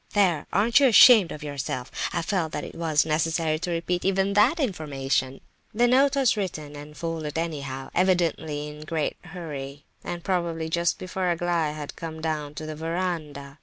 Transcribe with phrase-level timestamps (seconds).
[0.13, 0.47] There!
[0.51, 1.91] aren't you ashamed of yourself?
[2.11, 5.41] I felt that it was necessary to repeat even that information."
[5.75, 10.97] The note was written and folded anyhow, evidently in a great hurry, and probably just
[10.97, 13.59] before Aglaya had come down to the verandah.